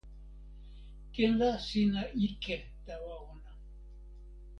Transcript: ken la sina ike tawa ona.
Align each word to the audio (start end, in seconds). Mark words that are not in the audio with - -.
ken 1.13 1.31
la 1.39 1.49
sina 1.67 2.01
ike 2.27 2.55
tawa 2.85 3.15
ona. 3.31 3.51